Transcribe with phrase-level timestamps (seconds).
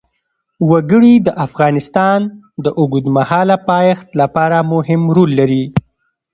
[0.69, 2.19] وګړي د افغانستان
[2.63, 5.63] د اوږدمهاله پایښت لپاره مهم رول لري.